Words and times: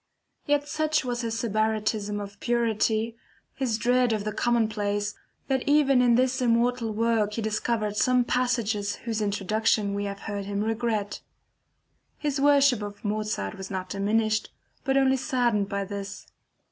Yet 0.47 0.67
such 0.67 1.05
was 1.05 1.21
his 1.21 1.37
Sybaritism 1.39 2.19
of 2.19 2.39
purity, 2.39 3.15
his 3.53 3.77
dread 3.77 4.13
of 4.13 4.23
the 4.23 4.31
commonplace, 4.33 5.13
that 5.47 5.61
even 5.67 6.01
in 6.01 6.15
this 6.15 6.41
immortal 6.41 6.91
work 6.91 7.33
he 7.33 7.41
discovered 7.43 7.95
some 7.97 8.23
passages 8.25 8.95
whose 9.05 9.21
introduction 9.21 9.93
we 9.93 10.05
have 10.05 10.21
heard 10.21 10.45
him 10.45 10.63
regret. 10.63 11.21
His 12.17 12.41
worship 12.41 12.79
for 12.79 12.95
Mozart 13.07 13.55
was 13.59 13.69
not 13.69 13.89
diminished 13.89 14.49
but 14.83 14.97
only 14.97 15.17
saddened 15.17 15.69
by 15.69 15.85
this. 15.85 16.25